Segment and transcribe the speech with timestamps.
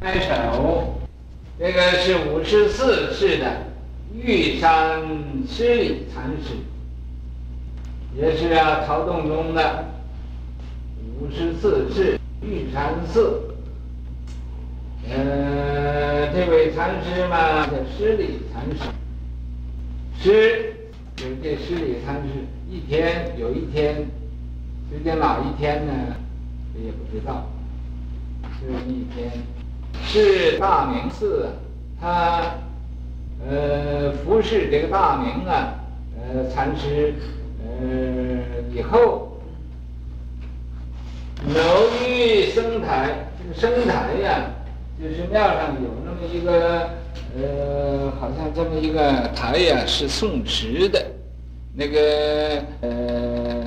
[0.00, 0.94] 拍手，
[1.58, 3.66] 这个是五十四世的
[4.14, 5.02] 玉山
[5.46, 6.54] 十里禅师，
[8.16, 9.84] 也是啊曹洞宗的
[11.20, 13.42] 五十四世玉山寺。
[15.06, 18.88] 呃，这位禅师嘛叫十里禅师，
[20.18, 20.76] 十
[21.14, 23.96] 就是这十里禅师，一天有一天，
[24.90, 25.92] 究竟哪一天呢？
[26.82, 27.46] 也不知道。
[28.62, 29.30] 这一天
[30.04, 31.46] 是大明寺，
[32.00, 32.42] 他
[33.48, 35.74] 呃服侍这个大明啊，
[36.16, 37.14] 呃禅师
[37.62, 38.38] 呃
[38.74, 39.40] 以后，
[41.54, 41.62] 楼
[42.06, 44.40] 遇僧台，这个僧台呀。
[45.02, 46.90] 就是庙上有那么一个，
[47.34, 51.02] 呃，好像这么一个台呀，是宋时的，
[51.74, 53.64] 那个呃，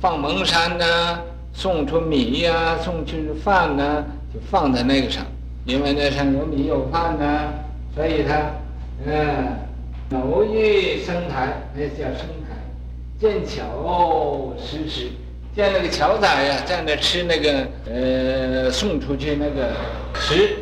[0.00, 1.20] 放蒙山呐，
[1.52, 4.02] 送出米呀，送去饭呐，
[4.34, 5.24] 就放在那个上，
[5.66, 7.52] 因为那上有米有饭呐，
[7.92, 8.52] 所以他，
[9.04, 9.58] 嗯，
[10.12, 12.54] 偶遇僧台，那叫僧台，
[13.18, 15.08] 见樵食食，
[15.56, 19.72] 见那个樵仔呀，在那吃那个，呃，送出去那个。
[20.14, 20.56] 食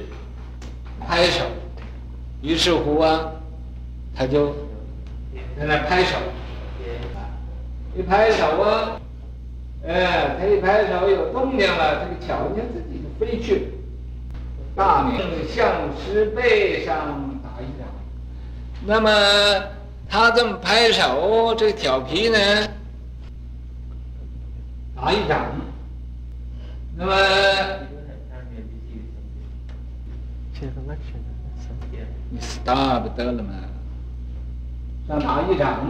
[1.07, 1.45] 拍手，
[2.41, 3.31] 于是乎啊，
[4.17, 4.49] 他就
[5.59, 6.17] 在那拍手，
[7.95, 8.99] 一拍手啊，
[9.87, 13.69] 哎，他一拍手有动静了，这个樵就自己就飞去。
[14.77, 17.87] 大明相师背上打一掌，
[18.85, 19.09] 那么
[20.09, 22.39] 他这么拍手，这个调皮呢，
[24.97, 25.47] 打一掌，
[26.97, 27.15] 那么。
[32.31, 33.53] 你 stop 得了吗？
[35.07, 35.87] 上打一掌，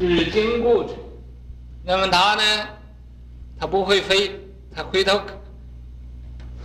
[0.00, 0.92] 是经过去。
[1.84, 2.42] 那么他呢？
[3.58, 4.30] 他不会飞，
[4.74, 5.20] 他回头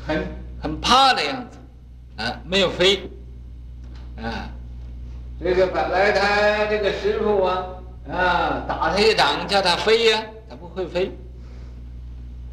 [0.05, 0.25] 很
[0.64, 1.58] 很怕的样子，
[2.23, 3.02] 啊，没有飞，
[4.17, 4.50] 啊，
[5.44, 7.67] 这个本来他这个师傅啊，
[8.10, 11.11] 啊，打他一掌叫他飞呀，他不会飞。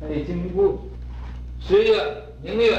[0.00, 0.76] 他得经过。
[1.60, 2.76] 十月明月。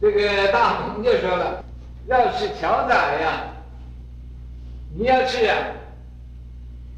[0.00, 1.64] 这个大鹏就说了
[2.08, 3.44] ：“要是乔仔呀，
[4.94, 5.56] 你要去啊，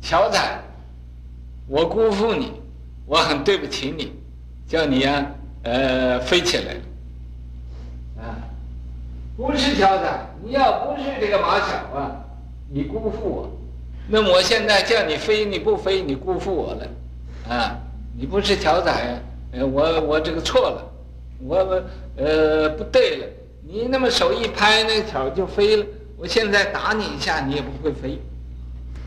[0.00, 0.40] 乔仔，
[1.68, 2.52] 我辜负你，
[3.04, 4.12] 我很对不起你，
[4.66, 5.24] 叫你呀，
[5.62, 6.85] 呃，飞起来，啊，
[9.36, 12.24] 不是樵仔，你要不是这个马小啊，
[12.72, 13.50] 你辜负我，
[14.08, 16.88] 那我现在叫你飞，你不飞，你辜负我了，
[17.48, 17.76] 啊，
[18.18, 18.92] 你不是樵仔，
[19.52, 20.82] 呃，我我这个错了。”
[21.38, 21.58] 我
[22.16, 23.26] 呃不对了，
[23.68, 25.84] 你那么手一拍，那个樵就飞了。
[26.16, 28.18] 我现在打你一下，你也不会飞，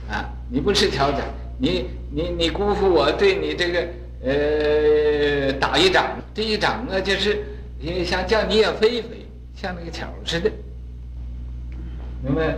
[0.08, 1.18] 啊，你不是樵仔，
[1.58, 3.80] 你你你辜负我对你这个
[4.24, 7.44] 呃打一掌，这一掌啊就是
[8.06, 9.19] 想叫你也飞一飞，
[9.62, 10.50] 像那个樵似的，
[12.24, 12.56] 明白？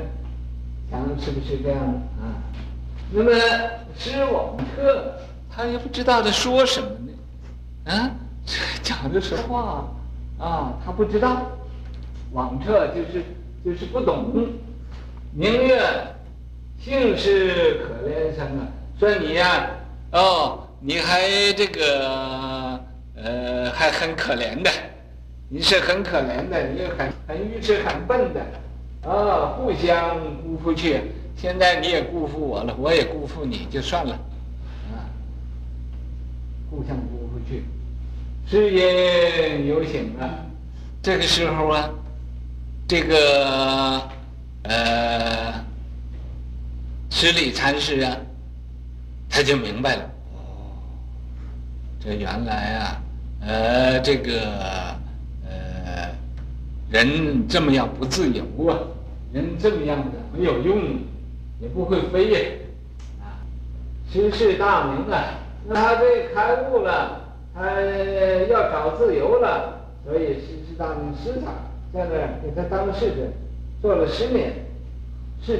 [0.91, 1.79] 想是不是这样
[2.21, 2.37] 啊？
[3.11, 3.31] 那么
[3.97, 5.15] 施网彻
[5.49, 6.89] 他也不知道在说什么
[7.85, 8.11] 呢，啊？
[8.83, 9.91] 讲的实话
[10.37, 11.47] 啊，他不知道，
[12.33, 13.23] 网彻就是
[13.65, 14.47] 就是不懂。
[15.33, 15.81] 明月，
[16.77, 18.67] 幸是可怜生啊！
[18.99, 19.71] 说你呀，
[20.11, 22.79] 哦，你还这个
[23.15, 24.69] 呃，还很可怜的，
[25.53, 28.39] 你是很可怜的，你很很愚痴、很笨的，
[29.05, 31.01] 啊，互相辜负去。
[31.35, 34.13] 现在你也辜负我了，我也辜负你，就算了，
[34.93, 35.03] 啊，
[36.69, 37.65] 互相辜负去。
[38.47, 40.23] 时因有醒啊，
[41.03, 41.89] 这个时候啊，
[42.87, 44.09] 这个
[44.63, 45.53] 呃，
[47.09, 48.15] 十里禅师啊，
[49.29, 50.03] 他就明白了，
[50.33, 50.79] 哦，
[51.99, 53.01] 这原来啊，
[53.41, 54.31] 呃，这个，
[56.91, 58.77] 人这么样不自由啊，
[59.33, 60.77] 人这么样的没有用，
[61.61, 62.39] 也不会飞呀，
[63.21, 63.41] 啊，
[64.11, 67.19] 世事大明啊，那他这开悟了。
[67.53, 67.69] 他
[68.49, 71.53] 要找自由了，所以是是大明师长
[71.93, 72.07] 在
[72.41, 73.27] 给他当侍者，
[73.81, 74.53] 做了十年，
[75.45, 75.59] 是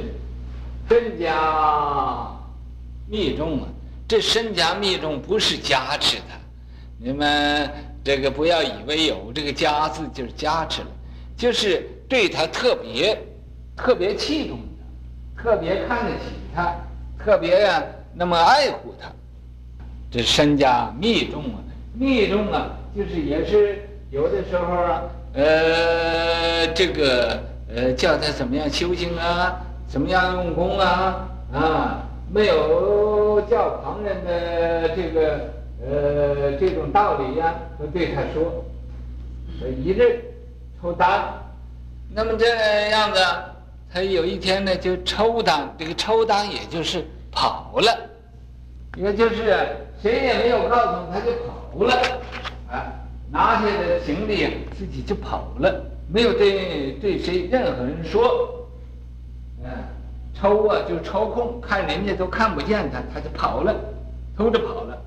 [0.88, 2.34] 身家
[3.06, 3.68] 密重啊。
[4.08, 6.24] 这身家密重不是加持的，
[6.98, 7.70] 你们
[8.02, 10.88] 这个不要以为有这个“家”字就是加持了，
[11.42, 13.20] 就是对他特别
[13.76, 14.60] 特别器重
[15.36, 16.72] 他，特别看得起他，
[17.18, 17.82] 特别呀、
[18.14, 19.10] 那么爱护他，
[20.08, 21.58] 这身家密重啊。
[21.94, 23.80] 密重啊，就是也是
[24.12, 25.02] 有的时候啊，
[25.34, 27.42] 呃，这个
[27.74, 32.02] 呃，叫他怎么样修行啊，怎么样用功啊，啊，
[32.32, 35.50] 没有叫旁人的这个
[35.84, 38.64] 呃这种道理呀、啊，都对他说，
[39.60, 40.22] 呃一日
[40.82, 41.32] 抽单。
[42.12, 43.20] 那么这样子，
[43.94, 47.96] 他有一天呢就抽单，这个抽单也就是跑了，
[48.96, 51.94] 也就是谁也没有告诉他，就跑了，
[52.68, 52.82] 啊，
[53.30, 58.66] 拿下的行李自己就跑了，没有对对谁任何人说，
[59.62, 59.70] 嗯，
[60.34, 63.72] 抽啊就抽空，看人家都看不见他，他就跑了，
[64.36, 64.98] 偷着跑了，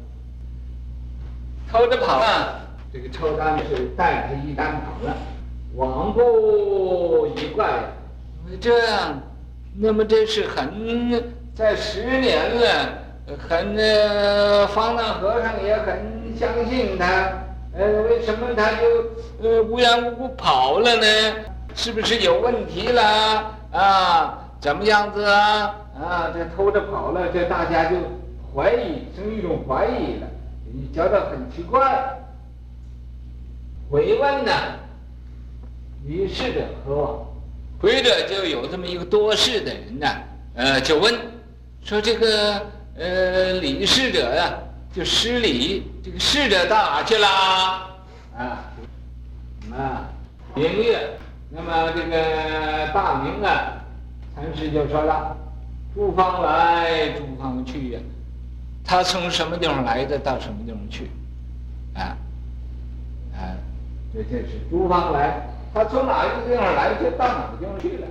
[1.70, 2.62] 偷着跑了，
[2.94, 5.14] 这个抽单是带着一单跑了。
[5.76, 7.66] 王不一怪，
[8.62, 9.22] 这样，
[9.78, 11.22] 那么这是很
[11.54, 13.00] 在十年了，
[13.38, 13.76] 很，
[14.70, 17.30] 方丈和尚也很相信他，
[17.78, 18.86] 呃，为什么他就
[19.44, 21.06] 呃无缘无故跑了呢？
[21.76, 24.40] 是不是有问题了啊？
[24.62, 25.76] 怎么样子啊？
[26.02, 27.98] 啊，这偷着跑了，这大家就
[28.56, 30.28] 怀疑，生一种怀疑了，
[30.74, 32.18] 你觉得很奇怪，
[33.92, 34.52] 回问呢？
[36.06, 37.26] 于是者何往？
[37.80, 40.08] 回者就有这么一个多事的人呢，
[40.54, 41.14] 呃，就问
[41.84, 42.62] 说：“这个
[42.98, 44.54] 呃，李侍者呀、
[44.94, 47.28] 就失礼，这个侍者到哪去了？
[48.38, 48.72] 啊，
[49.72, 50.10] 啊，
[50.56, 51.18] 明月。
[51.50, 53.74] 那么这个大明啊，
[54.36, 55.36] 禅师就说了：
[55.94, 58.00] 诸方来，诸方去呀。
[58.84, 61.10] 他从什么地方来的，到什么地方去？
[61.94, 62.18] 啊，
[63.36, 63.58] 啊，
[64.14, 68.08] 这就是诸方来。”他从哪一个地方来，就到哪个地方去了，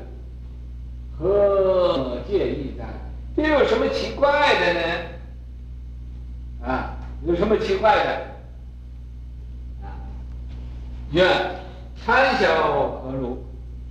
[1.18, 2.84] 何介意哉？
[3.34, 4.80] 这有什么奇怪的呢？
[6.66, 6.94] 啊，
[7.26, 8.10] 有什么奇怪的？
[9.82, 9.96] 啊，
[11.10, 11.26] 曰：
[12.04, 13.42] 参晓何如？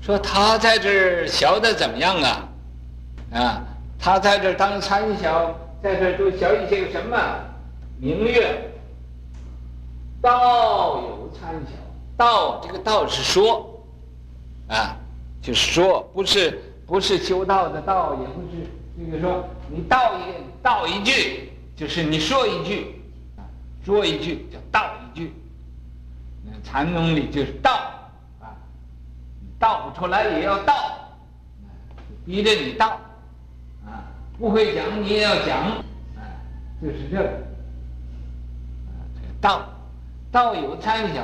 [0.04, 2.50] 说他在这儿学的怎么样啊？
[3.34, 3.64] 啊，
[3.98, 7.18] 他在这儿当参晓，在这儿都学一些什么？
[8.00, 8.72] 明月，
[10.22, 11.83] 道有参晓。
[12.18, 13.84] 道这个道是说，
[14.68, 14.96] 啊，
[15.42, 18.68] 就是说，不是不是修道的道，也不是
[18.98, 20.22] 这个说你道一
[20.62, 23.02] 道一句，就是你说一句，
[23.84, 25.34] 说一句叫道一句。
[26.46, 27.72] 那禅宗里就是道，
[28.40, 28.54] 啊，
[29.58, 30.76] 道不出来也要道，
[32.26, 33.00] 逼着你道，
[33.86, 34.06] 啊，
[34.38, 35.60] 不会讲你也要讲，
[36.16, 36.22] 啊，
[36.82, 39.66] 就是这个，啊，这个道，
[40.32, 41.24] 道有参晓。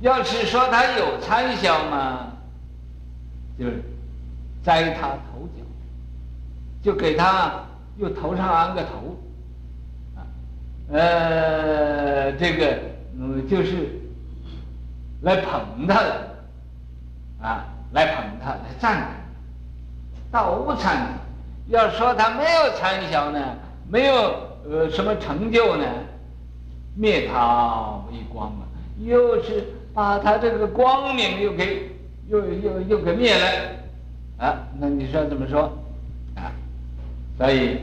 [0.00, 2.32] 要是说他有参晓嘛，
[3.58, 3.82] 就是
[4.64, 5.62] 栽他头角，
[6.82, 7.66] 就给他
[7.98, 9.18] 又头上安个头，
[10.16, 10.24] 啊，
[10.90, 12.78] 呃，这个
[13.18, 14.00] 嗯就是
[15.20, 16.28] 来捧他的，
[17.42, 21.02] 啊，来捧他，来赞他，道无参晓。
[21.68, 23.38] 要说他没有参详呢，
[23.86, 24.14] 没有
[24.66, 25.84] 呃什么成就呢，
[26.96, 28.64] 灭他为光啊，
[29.04, 29.74] 又是。
[30.00, 31.90] 把他这个光明又给
[32.30, 33.46] 又又又给灭了，
[34.38, 35.76] 啊，那你说怎么说？
[36.36, 36.48] 啊，
[37.36, 37.76] 所以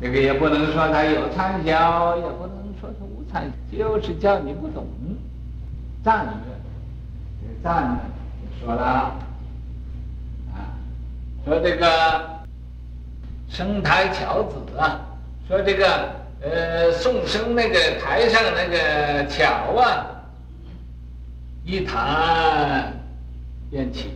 [0.00, 4.86] 这个也不能说他有参晓，也不能说他无参，就是叫你不懂，
[6.02, 6.56] 赞一个，
[7.42, 7.98] 这赞呢，
[8.58, 8.82] 说了，
[10.54, 10.72] 啊，
[11.44, 12.30] 说这个
[13.50, 15.02] 生台樵子啊，
[15.46, 15.86] 说这个
[16.40, 19.44] 呃送生那个台上那个樵
[19.76, 20.15] 啊。
[21.66, 22.92] 一弹
[23.68, 24.10] 便起，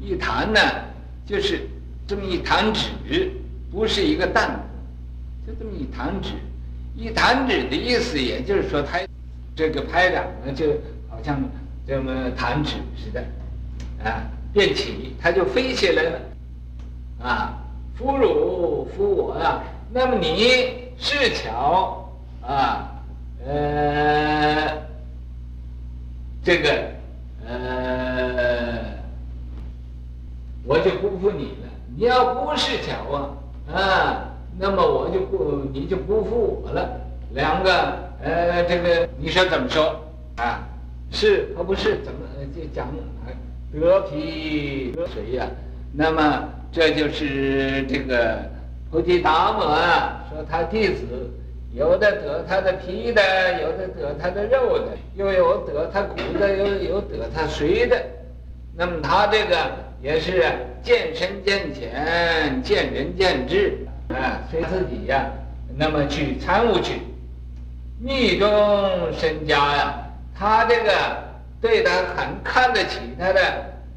[0.00, 0.60] 一弹呢，
[1.24, 1.60] 就是
[2.04, 3.30] 这么一弹指，
[3.70, 4.60] 不是一个弹，
[5.46, 6.30] 就这么一弹指。
[6.96, 8.98] 一弹指的意思，也就是说，他
[9.54, 10.72] 这个拍掌呢，就
[11.08, 11.40] 好像
[11.86, 13.24] 这么弹指似的，
[14.02, 16.20] 啊，便起，他就飞起来了，
[17.22, 17.56] 啊，
[17.96, 22.04] 俘虏俘我啊，那么你是樵
[22.42, 22.90] 啊，
[23.46, 24.76] 呃，
[26.42, 26.95] 这个。
[27.48, 28.80] 呃，
[30.64, 31.68] 我就辜负你了。
[31.96, 33.30] 你要不是巧啊，
[33.72, 37.00] 啊，那么我就不，你就辜负我了。
[37.32, 39.94] 两个，呃，这个你说怎么说
[40.36, 40.66] 啊？
[41.12, 42.00] 是和不是？
[42.04, 42.20] 怎么
[42.54, 42.88] 就讲
[43.72, 45.46] 得皮得水呀？
[45.92, 48.38] 那么这就是这个
[48.90, 51.30] 菩提达摩啊，说他弟子。
[51.76, 53.20] 有的得他的皮的，
[53.60, 58.02] 有的得他的肉的，又有得他骨的，又有得他髓的。
[58.74, 59.54] 那么他这个
[60.00, 60.42] 也是
[60.82, 65.26] 见深见浅，见仁见智啊，随自己呀，
[65.76, 67.02] 那么去参悟去。
[68.00, 68.48] 密宗
[69.12, 69.94] 身家呀，
[70.34, 70.90] 他这个
[71.60, 73.40] 对他很看得起他的，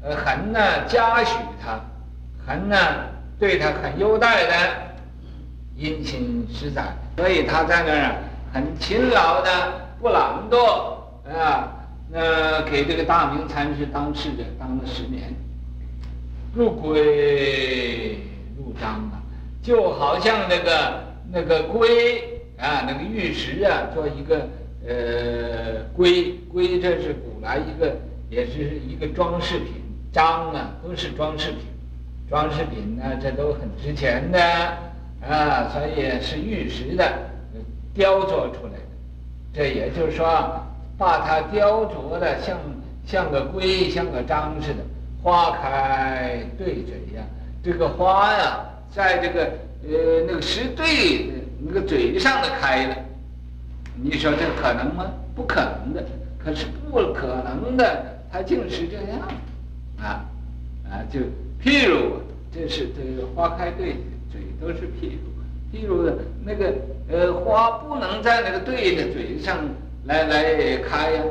[0.02, 1.34] 呃，很呢嘉许
[1.64, 1.80] 他，
[2.46, 2.76] 很呢
[3.38, 4.52] 对他很优待的，
[5.76, 6.82] 殷勤实在。
[7.20, 8.14] 所以他在那儿
[8.50, 9.50] 很勤劳的，
[10.00, 10.94] 不懒惰
[11.30, 11.68] 啊，
[12.10, 15.34] 那给这个大明禅师当侍者当了十年，
[16.54, 18.18] 入龟
[18.56, 19.20] 入章啊，
[19.62, 24.48] 就好像那个那个龟啊，那个玉石啊，做一个
[24.88, 27.94] 呃龟龟，这是古来一个
[28.30, 29.74] 也是一个装饰品，
[30.10, 31.58] 章啊都是装饰品，
[32.30, 34.38] 装饰品呢这都很值钱的。
[35.28, 37.12] 啊，所以是玉石的
[37.94, 38.80] 雕琢出来的，
[39.52, 40.66] 这也就是说。
[40.98, 42.58] 把它雕琢的像
[43.06, 44.84] 像个龟，像个章似的，
[45.22, 47.24] 花开对嘴呀。
[47.62, 48.60] 这个花呀，
[48.94, 49.44] 在这个
[49.82, 52.96] 呃那个石对那个嘴上的开了。
[53.96, 55.06] 你说这可能吗？
[55.34, 56.04] 不可能的。
[56.38, 59.20] 可是不可能的，它竟是这样
[60.02, 60.24] 啊
[60.84, 61.00] 啊！
[61.10, 61.20] 就
[61.62, 62.20] 譬如，
[62.52, 66.10] 这是这花开对嘴嘴都是譬如，譬如
[66.44, 66.72] 那个
[67.08, 69.58] 呃花不能在那个对的嘴上。
[70.06, 71.22] 来来开呀，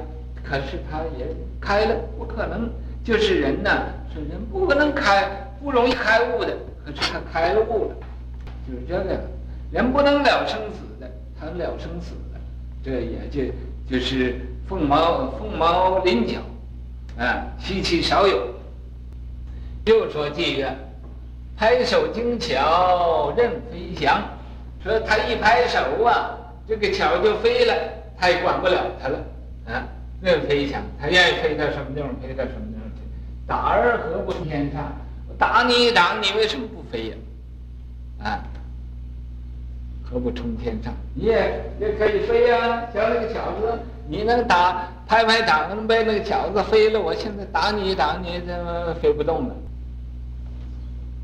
[0.44, 1.26] 可是他也
[1.60, 2.70] 开了，不可能。
[3.04, 5.28] 就是人呐，是人不可能开，
[5.60, 6.56] 不容易开悟的。
[6.86, 7.96] 可是他开了悟了，
[8.68, 9.20] 就是这个。
[9.72, 12.40] 人不能了生死的，他了生死的，
[12.84, 13.52] 这也就
[13.90, 14.36] 就是
[14.68, 16.38] 凤毛凤毛麟角，
[17.18, 18.54] 啊，稀奇少有。
[19.86, 20.78] 又说偈曰：
[21.60, 24.24] 拍手精巧任飞翔，
[24.82, 26.32] 说他一拍手啊，
[26.66, 27.74] 这个巧就飞了。
[28.18, 29.18] 他也管不了他了，
[29.68, 29.84] 啊，
[30.22, 33.02] 任飞翔，他愿意飞到什么地方飞到什么地方去。
[33.46, 34.90] 打而何不天上？
[35.28, 37.16] 我打你一掌，你为什么不飞呀？
[38.24, 38.40] 啊，
[40.10, 40.94] 何不冲天上？
[41.14, 47.02] 你也也可以飞呀，像那个巧子，你能打拍拍掌，能被那个巧子飞了。
[47.02, 49.56] 我现在打你一掌，你怎么飞不动了？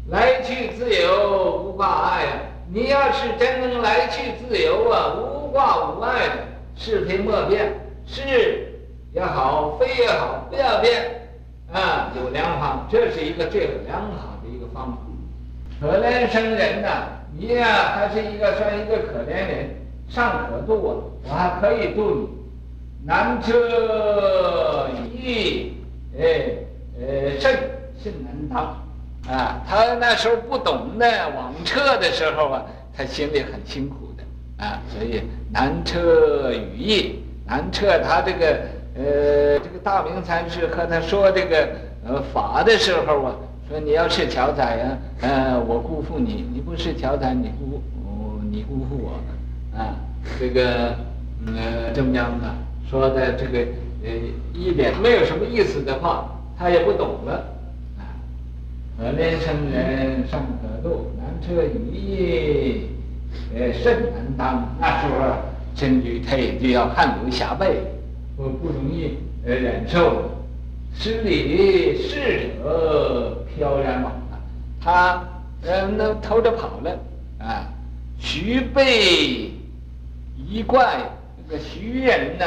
[0.09, 2.31] 来去自由，无挂碍呀。
[2.71, 6.33] 你要是真能来去自由啊，无挂无碍的。
[6.77, 7.71] 是非莫变，
[8.05, 8.73] 是
[9.13, 11.29] 也好，非也好，不要变，
[11.71, 14.97] 啊，有良方，这是一个最良好的一个方法。
[15.79, 17.07] 可怜生人呐，
[17.37, 19.69] 你呀，还是一个算一个可怜人，
[20.09, 22.29] 尚可度啊，我还可以度你。
[23.05, 25.77] 难测易，
[26.19, 26.57] 哎，
[26.99, 27.57] 呃，甚
[28.03, 28.84] 甚难当，
[29.29, 32.65] 啊，他那时候不懂的网测的时候啊，
[32.95, 34.23] 他心里很辛苦的。
[34.63, 38.57] 啊，所以难测语义，难测他这个
[38.95, 41.67] 呃，这个大明禅师和他说这个
[42.07, 43.35] 呃法的时候啊，
[43.67, 49.95] 说你要是巧仔呀，呃，我辜负你；你不是巧仔，你辜负你辜负我，啊，
[50.39, 50.95] 这个
[51.47, 52.47] 呃这么样的
[52.89, 53.59] 说的这个
[54.05, 54.11] 呃
[54.53, 57.43] 一点没有什么意思的话，他也不懂了，
[58.97, 62.89] 可怜生人尚可度，难测语义。
[63.53, 65.35] 呃，甚难当，那时候
[65.75, 67.81] 甚至他也就要汗流浃背，
[68.37, 70.31] 不不容易呃忍受。
[70.97, 74.39] 失礼侍者飘然往了，
[74.81, 75.21] 他
[75.63, 76.97] 呃那偷着跑了
[77.39, 77.67] 啊。
[78.17, 79.51] 徐备
[80.37, 80.99] 一怪，
[81.37, 82.45] 那个徐人呢，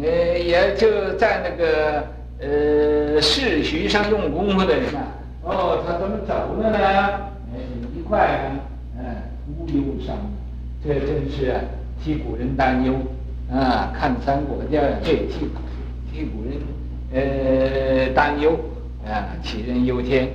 [0.00, 2.06] 呃也就在那个
[2.40, 5.00] 呃市徐上用功夫的人呐。
[5.42, 6.78] 哦，他怎么走了呢？
[7.52, 7.58] 哎，
[7.96, 8.60] 一怪啊。
[9.58, 10.16] 无忧伤，
[10.84, 11.56] 这真是
[12.00, 12.94] 替古人担忧
[13.50, 13.92] 啊！
[13.92, 15.48] 看《三国》这对替
[16.12, 16.52] 替古人
[17.12, 18.52] 呃担忧
[19.04, 20.28] 啊，杞人忧天。